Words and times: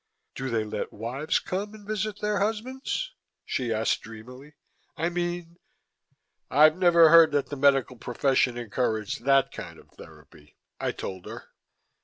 "Do 0.33 0.49
they 0.49 0.63
let 0.63 0.91
wives 0.91 1.37
come 1.37 1.75
and 1.75 1.85
visit 1.87 2.21
their 2.21 2.39
husbands?" 2.39 3.13
she 3.45 3.71
asked 3.71 4.01
dreamily. 4.01 4.55
"I 4.97 5.09
mean" 5.09 5.57
"I've 6.49 6.75
never 6.75 7.09
heard 7.09 7.31
that 7.33 7.49
the 7.51 7.55
medical 7.55 7.97
profession 7.97 8.57
encouraged 8.57 9.25
that 9.25 9.51
kind 9.51 9.77
of 9.77 9.91
therapy," 9.91 10.57
I 10.79 10.91
told 10.91 11.27
her. 11.27 11.51